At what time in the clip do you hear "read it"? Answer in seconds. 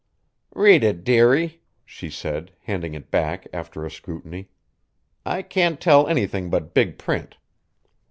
0.55-1.03